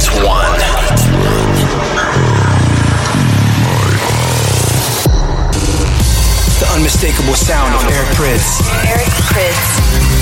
[0.00, 0.56] Beats One.
[6.56, 8.64] The unmistakable sound of Eric Prydz.
[8.88, 9.60] Eric Prydz.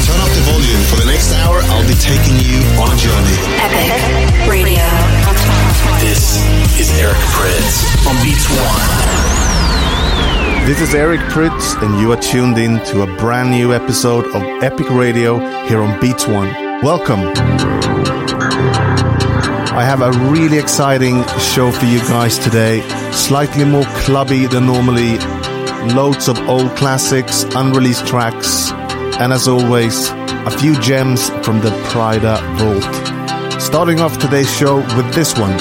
[0.05, 0.83] Turn up the volume.
[0.91, 3.39] For the next hour, I'll be taking you on a journey.
[3.63, 4.83] Epic Radio.
[6.01, 6.43] This
[6.81, 8.83] is Eric Prydz on Beats One.
[10.67, 14.43] This is Eric Prydz, and you are tuned in to a brand new episode of
[14.61, 15.39] Epic Radio
[15.69, 16.53] here on Beats One.
[16.83, 17.33] Welcome.
[19.79, 22.81] I have a really exciting show for you guys today.
[23.13, 25.19] Slightly more clubby than normally.
[25.95, 28.73] Loads of old classics, unreleased tracks,
[29.21, 33.63] and as always, a few gems from the Pryda Vault.
[33.63, 35.57] Starting off today's show with this one.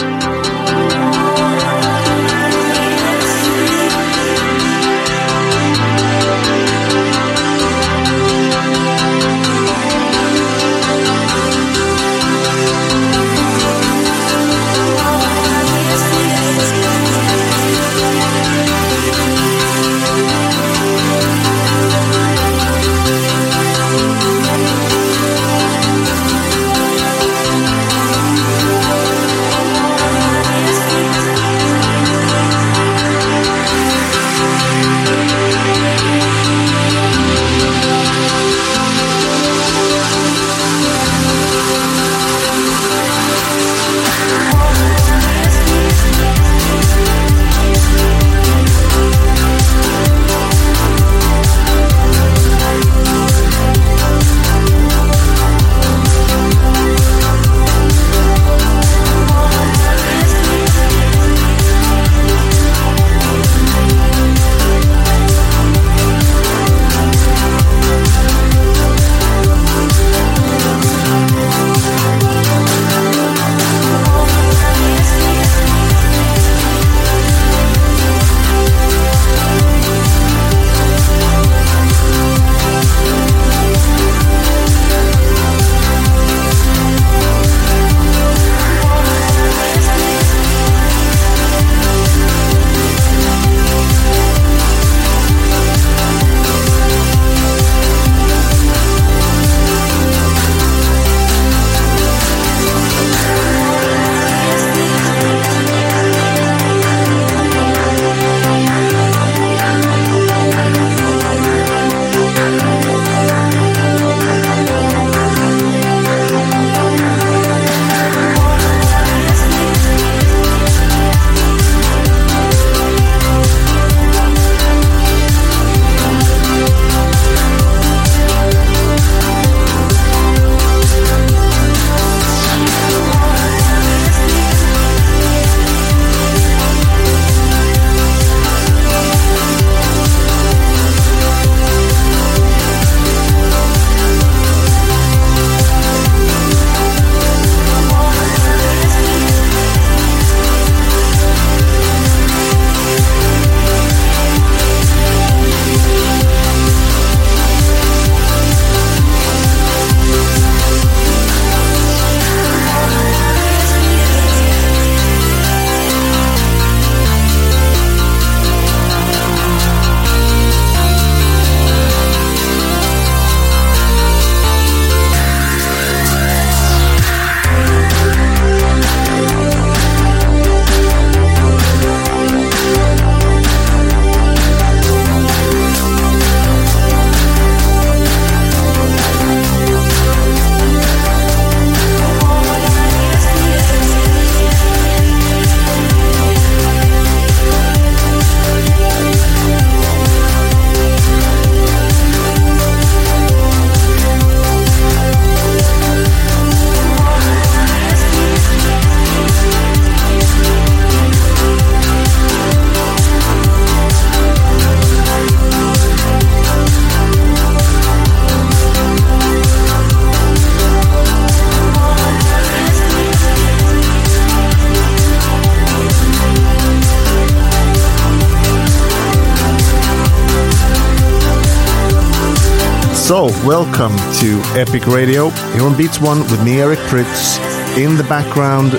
[233.63, 237.39] Welcome to Epic Radio here on Beats One with me, Eric Prydz.
[237.75, 238.73] In the background,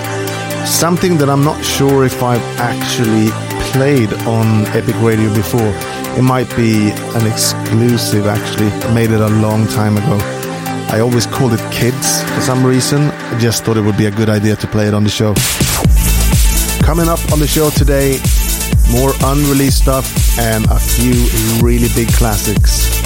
[0.65, 3.27] something that I'm not sure if I've actually
[3.73, 5.73] played on Epic Radio before.
[6.17, 8.69] It might be an exclusive, actually.
[8.69, 10.17] I made it a long time ago.
[10.93, 13.01] I always called it Kids for some reason.
[13.01, 15.33] I just thought it would be a good idea to play it on the show.
[16.85, 18.17] Coming up on the show today,
[18.89, 21.27] more unreleased stuff and a few
[21.61, 22.98] really big classics.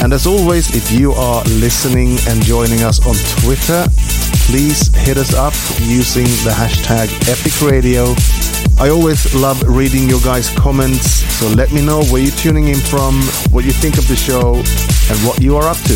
[0.00, 3.84] And as always, if you are listening and joining us on Twitter,
[4.46, 8.14] please hit us up using the hashtag Epic Radio.
[8.78, 12.78] I always love reading your guys' comments, so let me know where you're tuning in
[12.78, 15.94] from, what you think of the show, and what you are up to.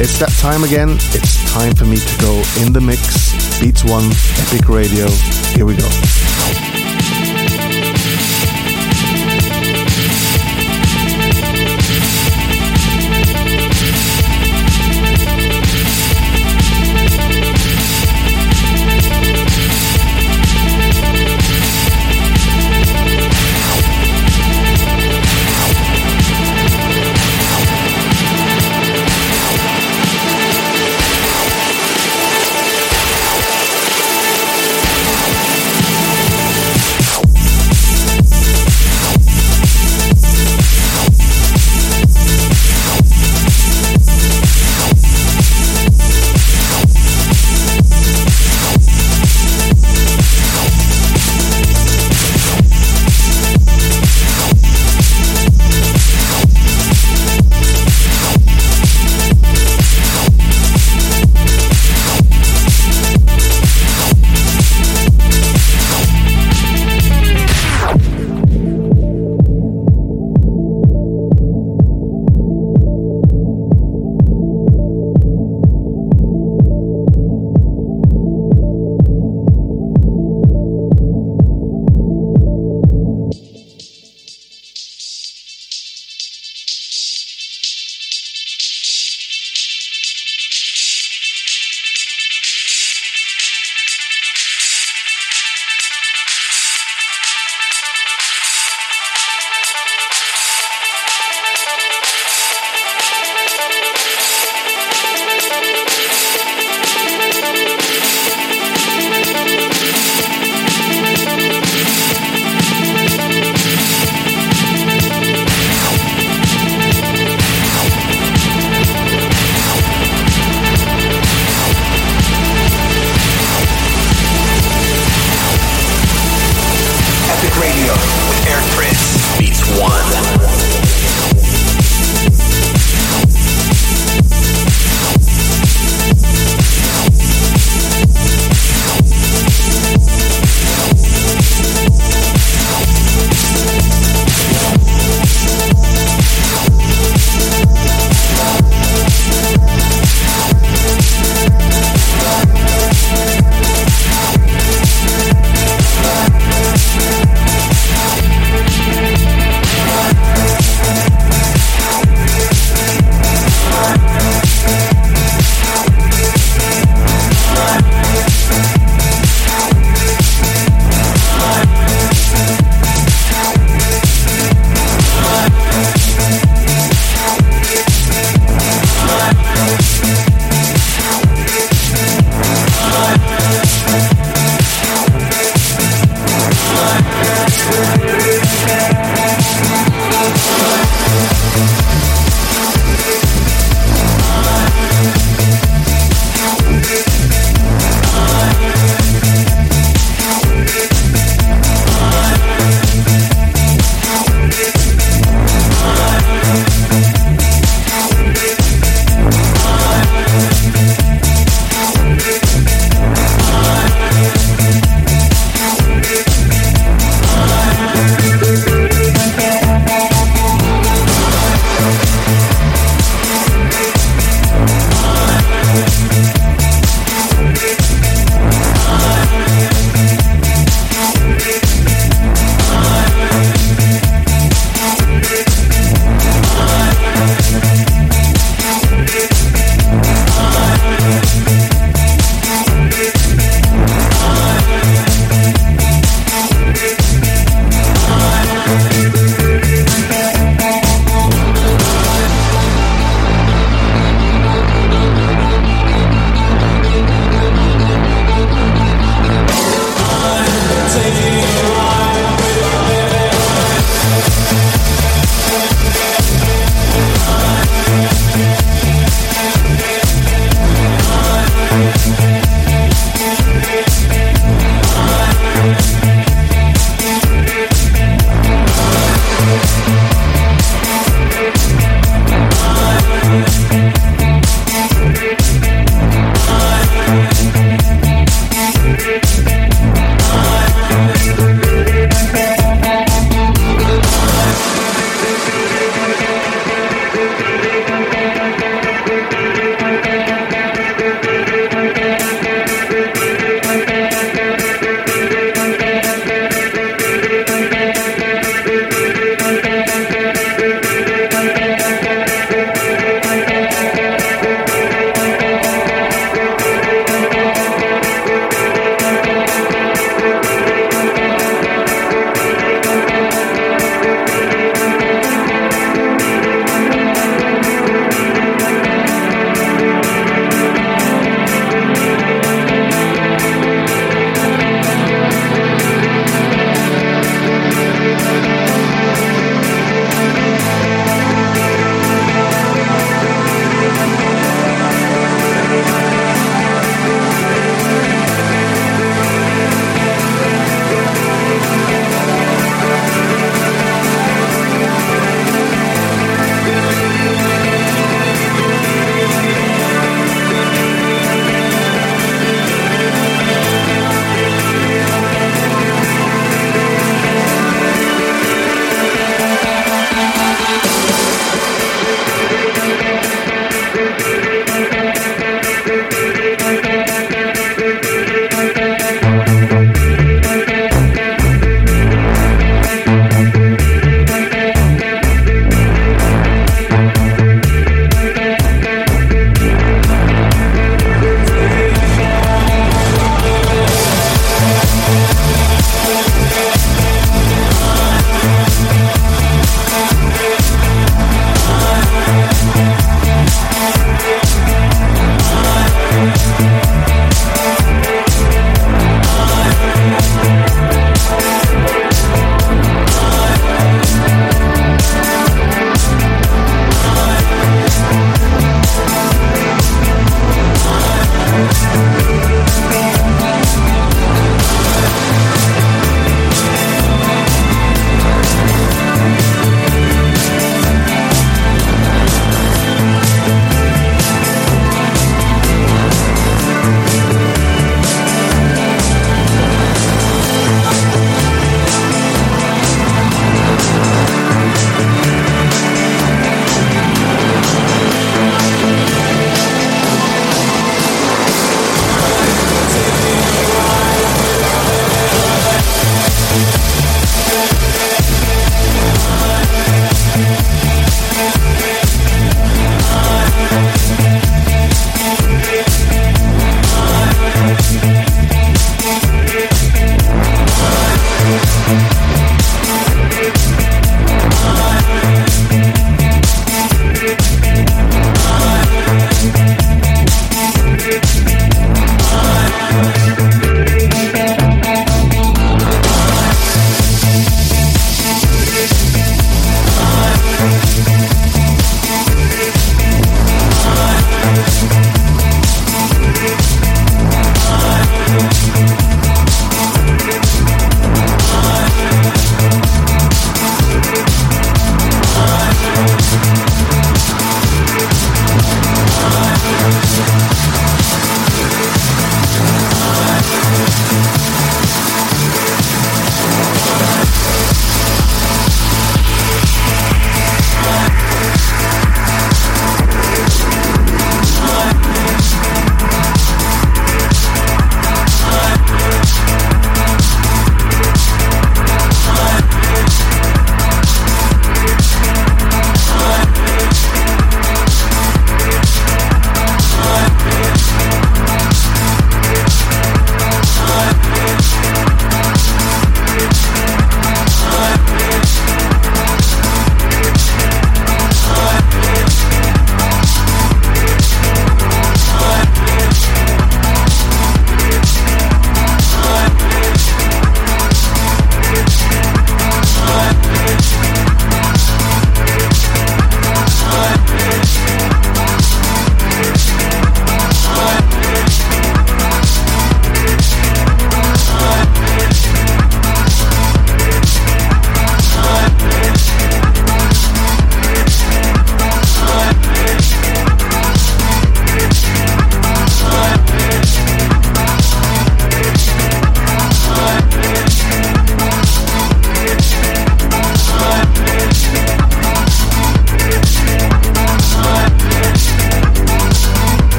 [0.00, 0.96] It's that time again.
[1.12, 3.60] It's time for me to go in the mix.
[3.60, 5.06] Beats One, Epic Radio.
[5.54, 6.33] Here we go.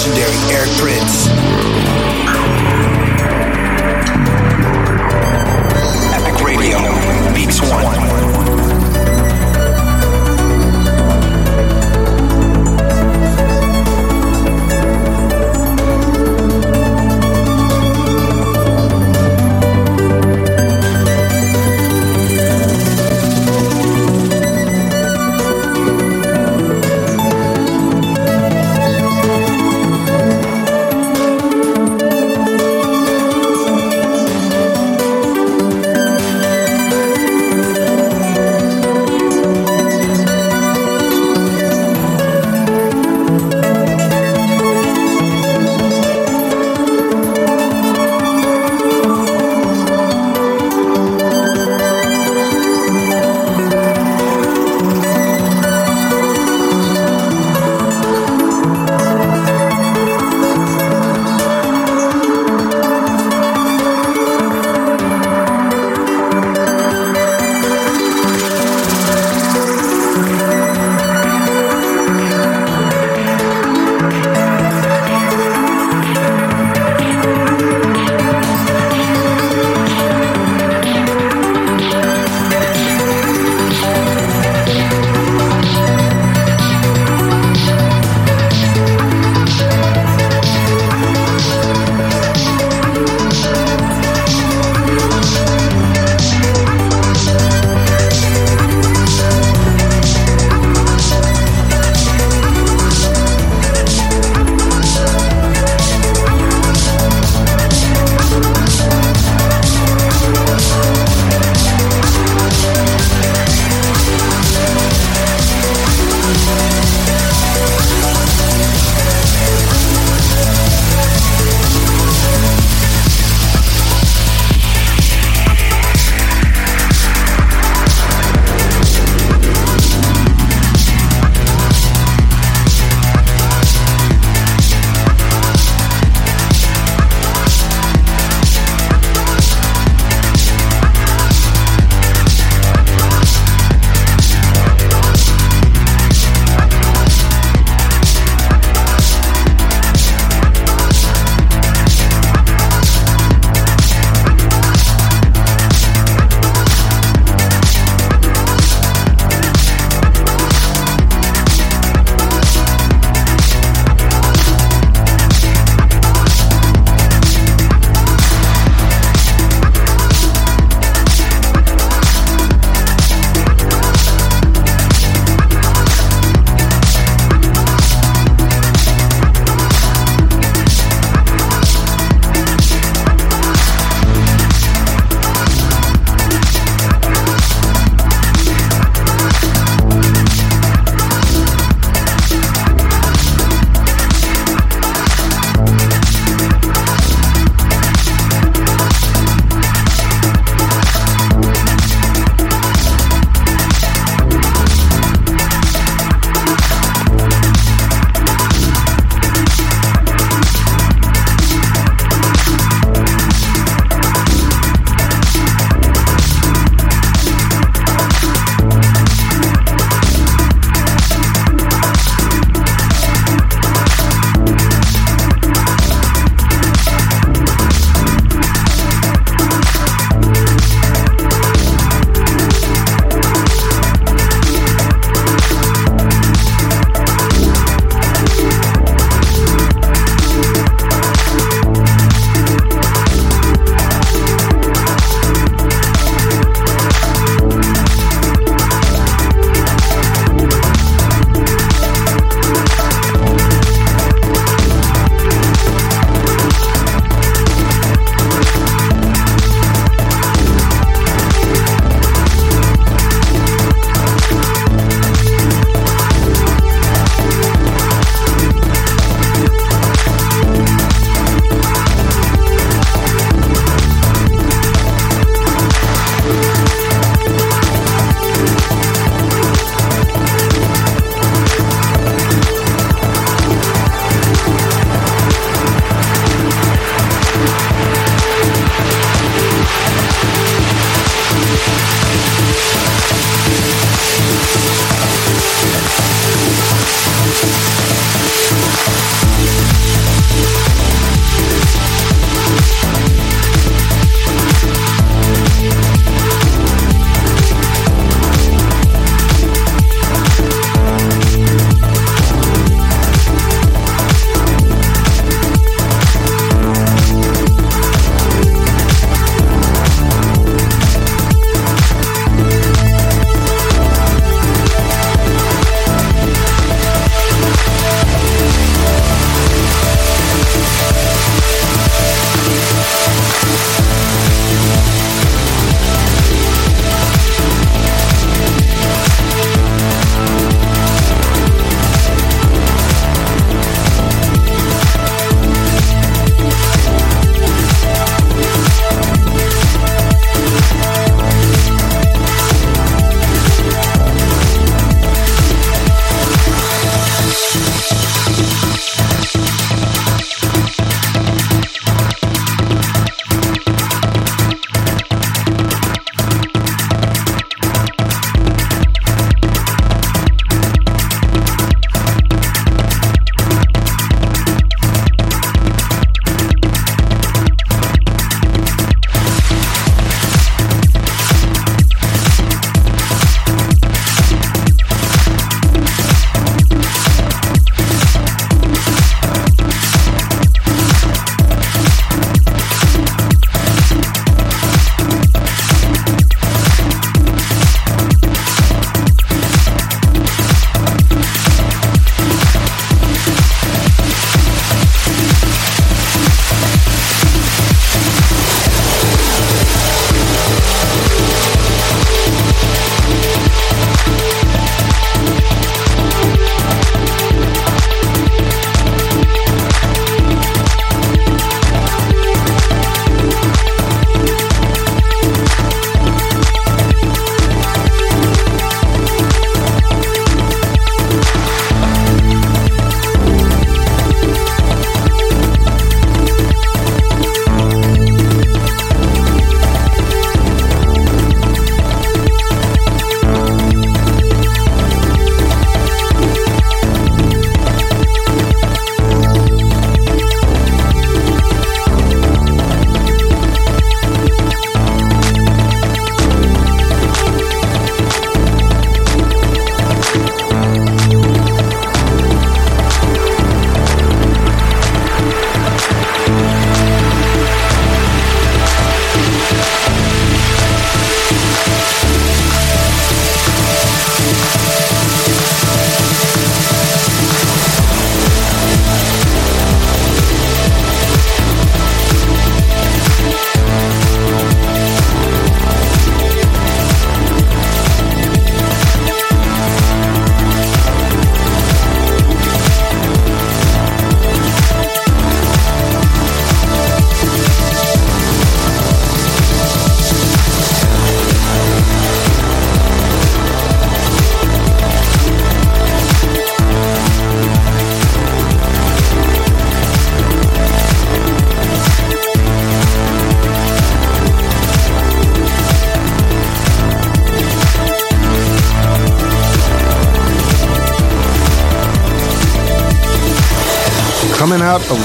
[0.00, 1.79] legendary Eric Prydz.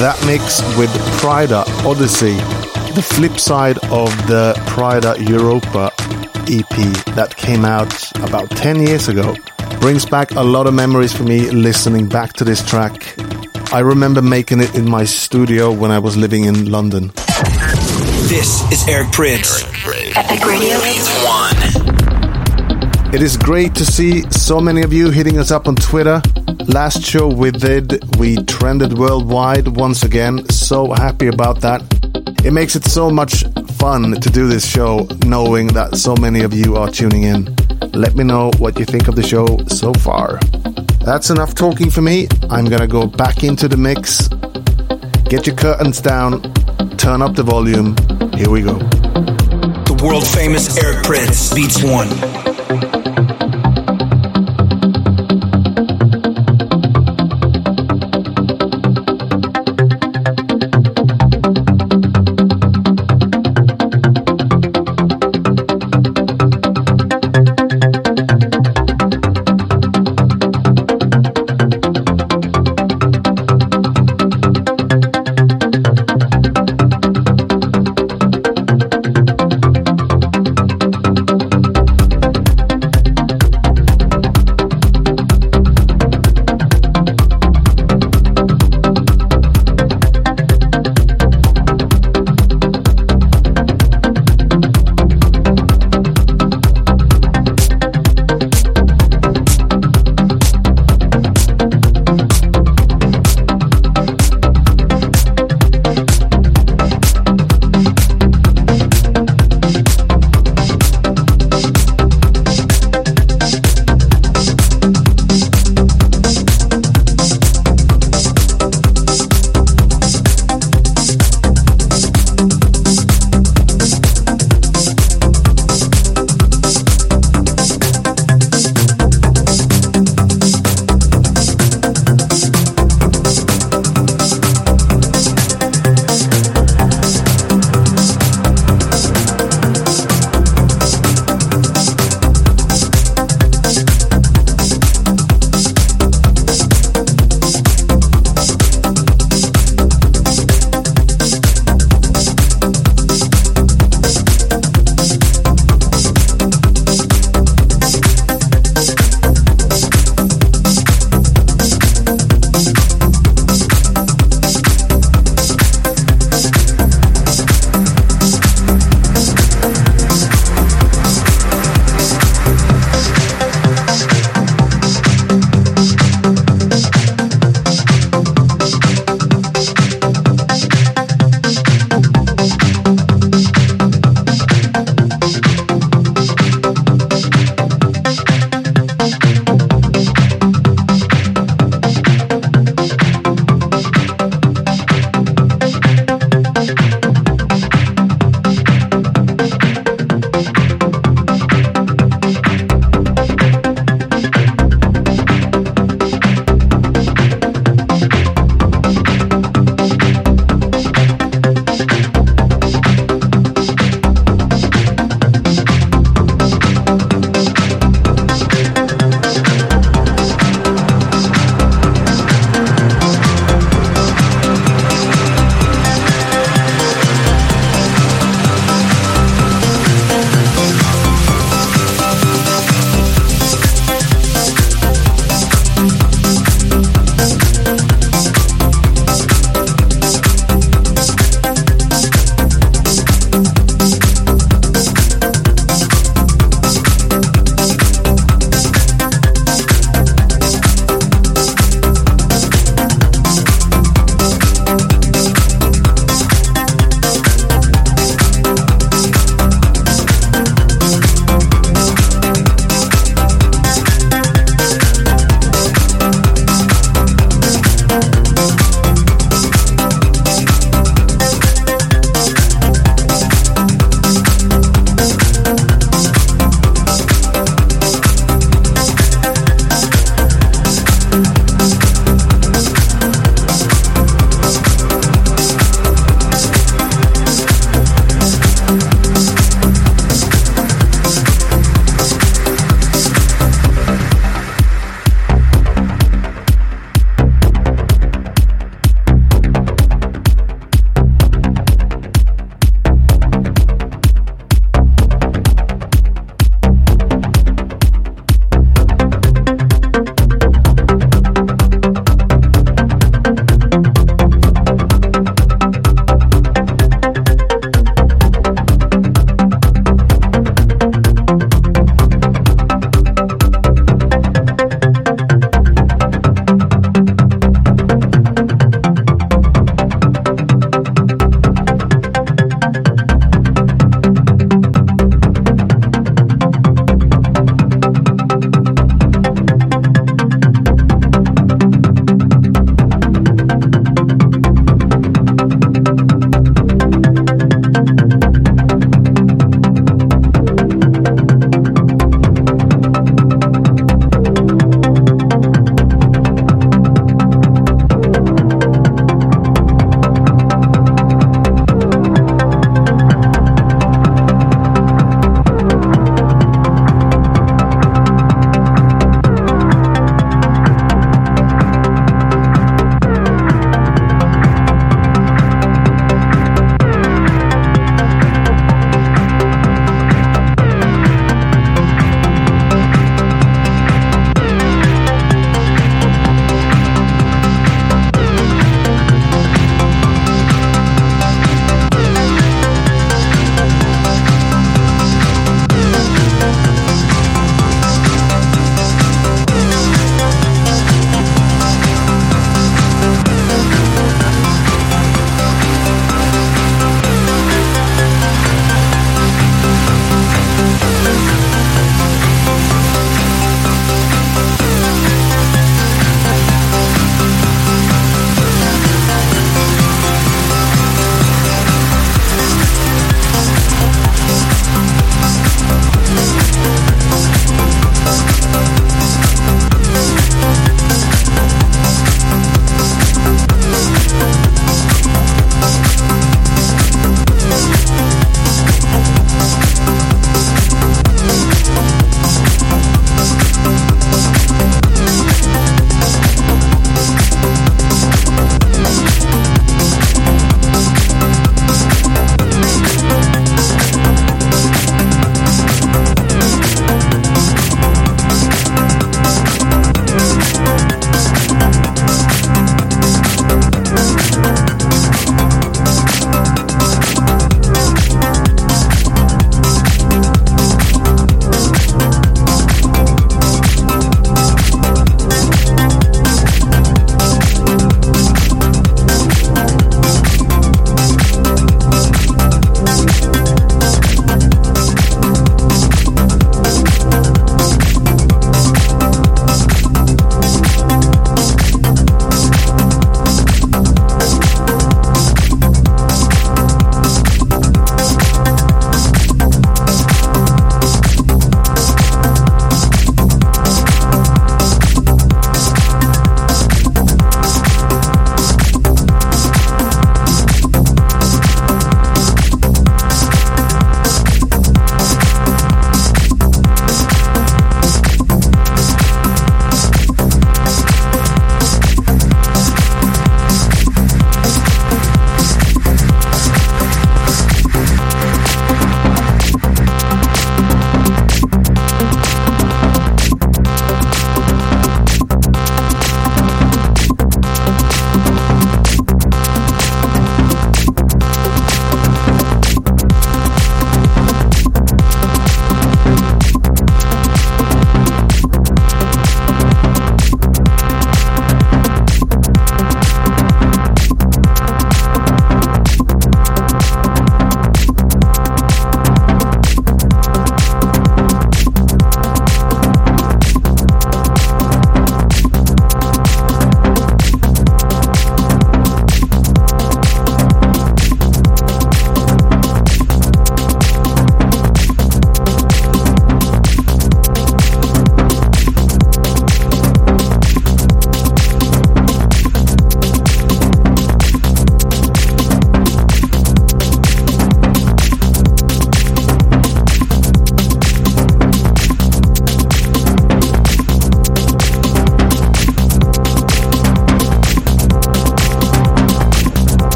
[0.00, 2.34] That mix with Pryda Odyssey,
[2.94, 5.92] the flip side of the Pryda Europa
[6.48, 9.36] EP that came out about 10 years ago.
[9.80, 13.16] Brings back a lot of memories for me listening back to this track.
[13.72, 17.12] I remember making it in my studio when I was living in London.
[18.28, 19.62] This is Eric Prydz.
[20.16, 20.78] Epic Radio.
[21.26, 23.14] One.
[23.14, 26.22] It is great to see so many of you hitting us up on Twitter.
[26.66, 30.48] Last show we did, we trended worldwide once again.
[30.48, 31.82] So happy about that.
[32.44, 33.44] It makes it so much
[33.78, 37.54] fun to do this show knowing that so many of you are tuning in.
[37.92, 40.38] Let me know what you think of the show so far.
[41.04, 42.28] That's enough talking for me.
[42.48, 44.28] I'm gonna go back into the mix.
[45.24, 46.42] Get your curtains down,
[46.96, 47.96] turn up the volume.
[48.34, 48.78] Here we go.
[49.84, 52.08] The world famous Eric Prydz beats one.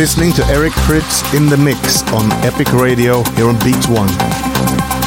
[0.00, 4.99] Listening to Eric Prydz in the mix on Epic Radio here on Beat One.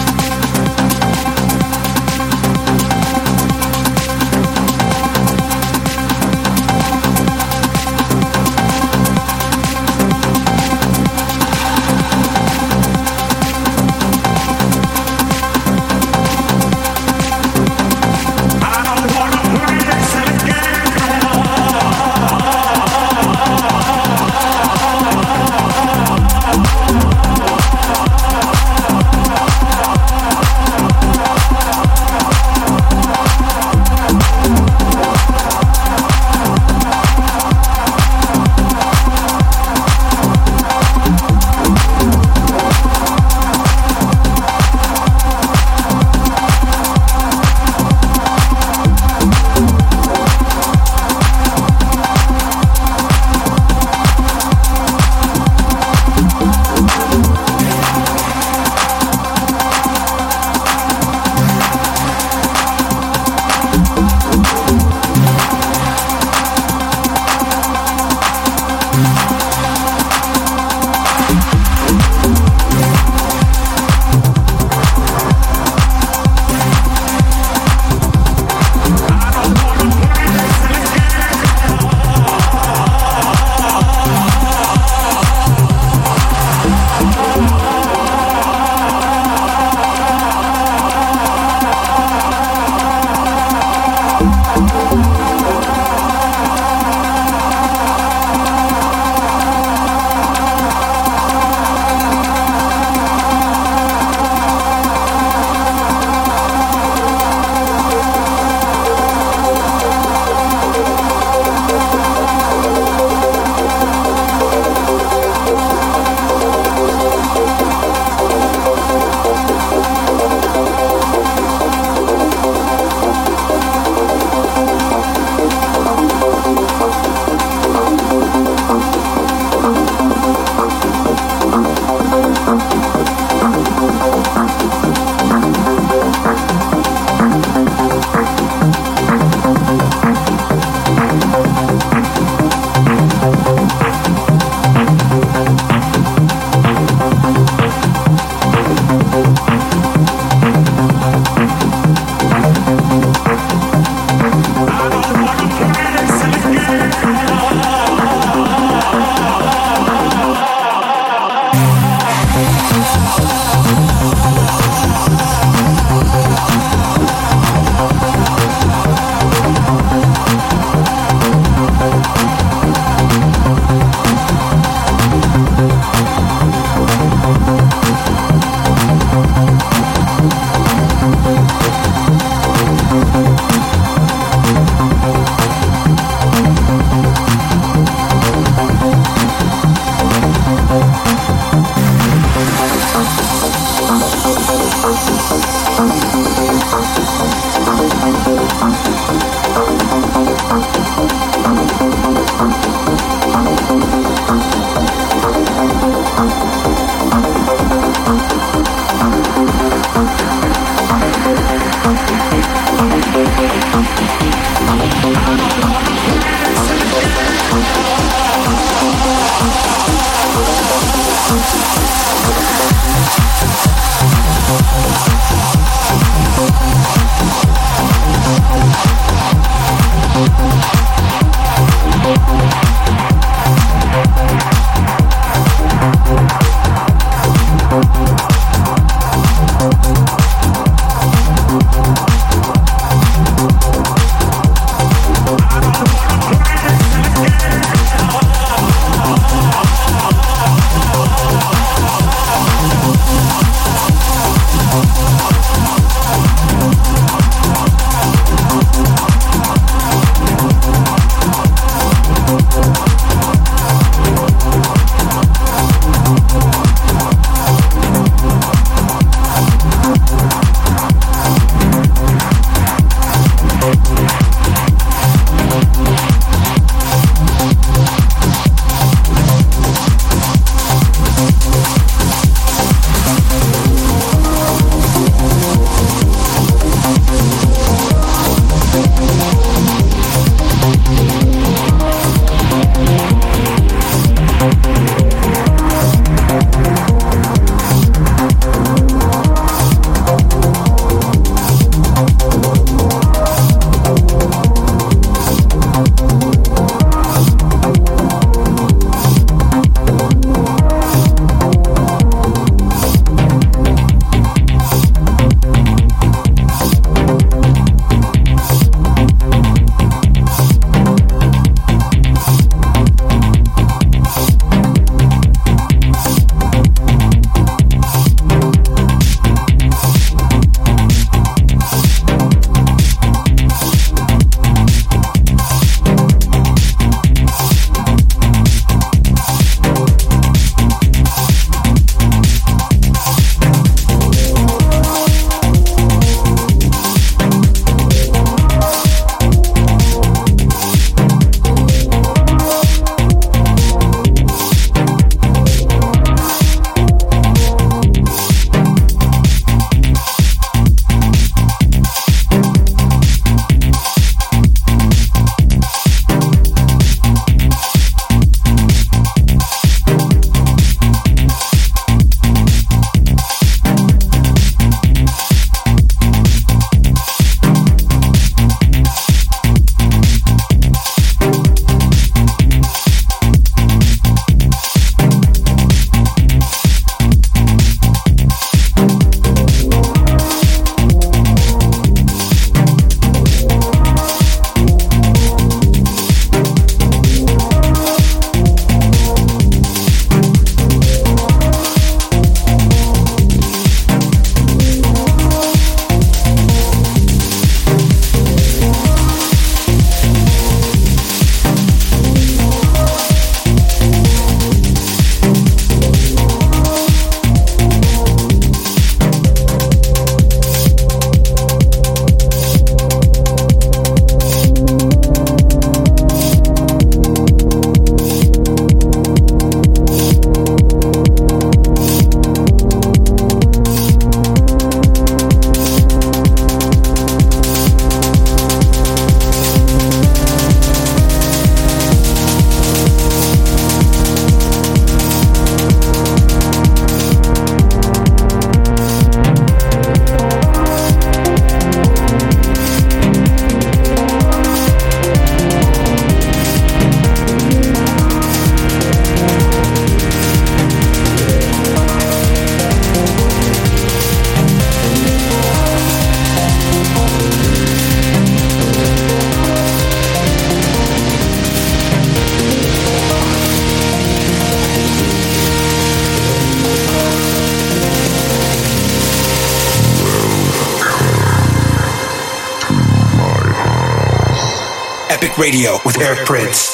[485.44, 486.73] Radio with Eric Prydz.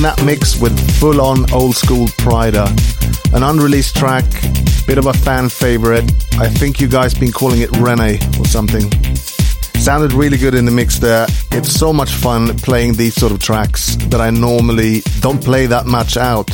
[0.00, 2.64] Ending that mix with full on old school Pryda.
[3.34, 4.24] An unreleased track,
[4.86, 6.10] bit of a fan favorite.
[6.38, 8.90] I think you guys been calling it Rene or something.
[9.78, 11.26] Sounded really good in the mix there.
[11.50, 15.84] It's so much fun playing these sort of tracks that I normally don't play that
[15.84, 16.50] much out.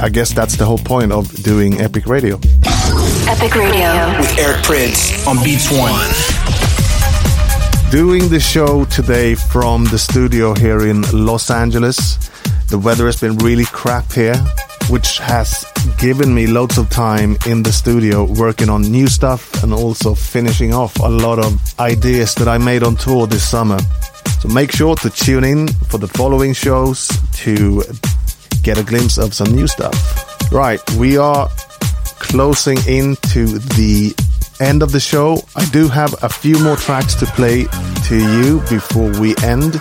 [0.00, 2.40] I guess that's the whole point of doing Epic Radio.
[3.28, 4.18] Epic Radio.
[4.18, 5.92] With Eric Prydz on Beats One.
[7.90, 12.30] Doing the show today from the studio here in Los Angeles.
[12.74, 14.34] The weather has been really crap here,
[14.90, 15.64] which has
[15.96, 20.74] given me loads of time in the studio working on new stuff and also finishing
[20.74, 23.78] off a lot of ideas that I made on tour this summer.
[24.40, 27.06] So make sure to tune in for the following shows
[27.44, 27.84] to
[28.64, 29.94] get a glimpse of some new stuff.
[30.50, 31.48] Right, we are
[32.18, 34.16] closing into the
[34.58, 35.38] end of the show.
[35.54, 37.66] I do have a few more tracks to play
[38.08, 39.80] to you before we end.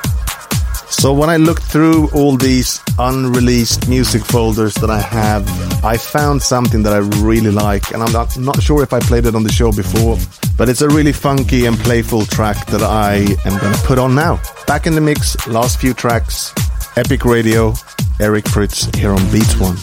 [0.94, 5.46] So when I looked through all these unreleased music folders that I have,
[5.84, 9.26] I found something that I really like, and I'm not, not sure if I played
[9.26, 10.18] it on the show before,
[10.58, 14.16] but it's a really funky and playful track that I am going to put on
[14.16, 14.40] now.
[14.66, 16.54] Back in the mix, last few tracks,
[16.96, 17.74] Epic Radio,
[18.22, 19.76] Eric Prydz here on Beats One.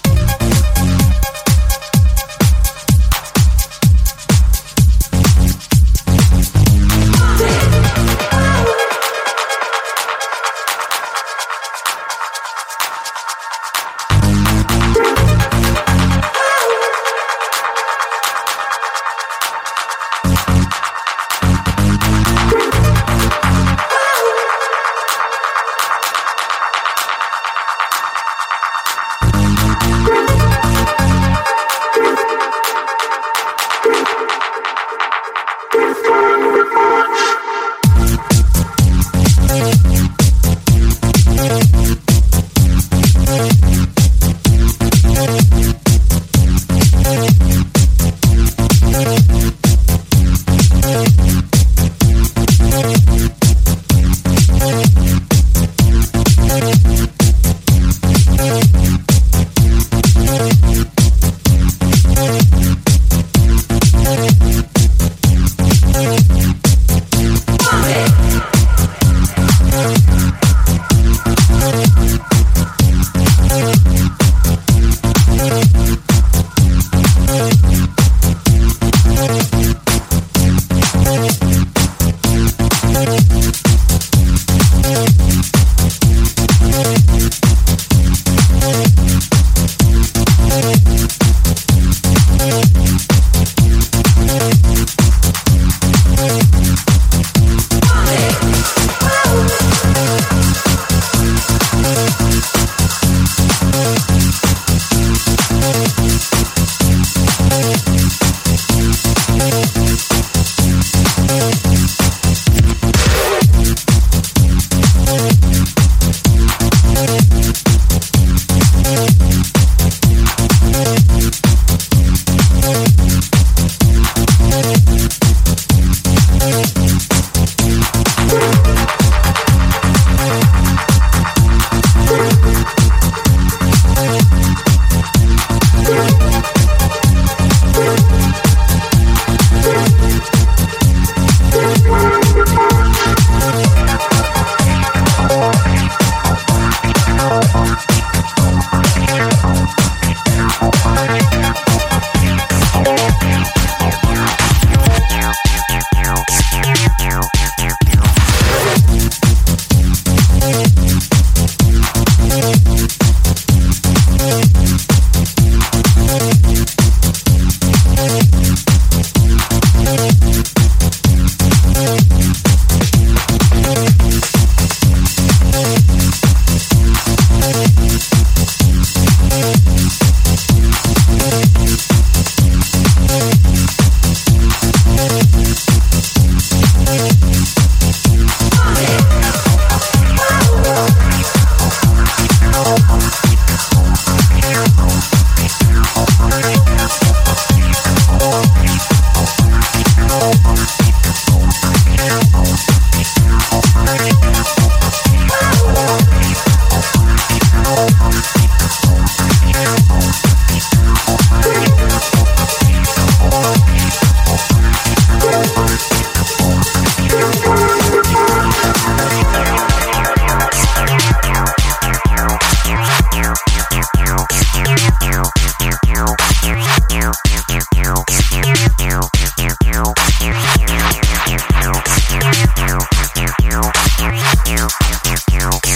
[234.51, 235.70] you.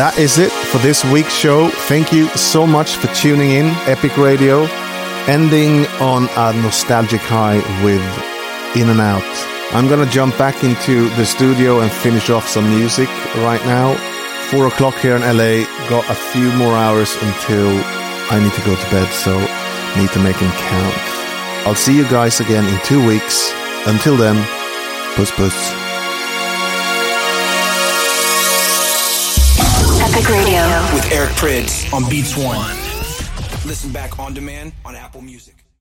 [0.00, 1.68] That is it for this week's show.
[1.84, 4.64] Thank you so much for tuning in, Epic Radio,
[5.28, 8.00] ending on a nostalgic high with
[8.80, 9.28] In and Out.
[9.76, 13.10] I'm gonna jump back into the studio and finish off some music
[13.44, 13.92] right now.
[14.48, 15.68] Four o'clock here in LA.
[15.92, 17.68] Got a few more hours until
[18.32, 19.36] I need to go to bed, so
[20.00, 21.04] need to make them count.
[21.68, 23.52] I'll see you guys again in two weeks.
[23.84, 24.40] Until then,
[25.14, 25.79] puss puss.
[31.12, 32.76] Eric Prydz on Beats One.
[33.66, 35.59] Listen back on demand on Apple Music.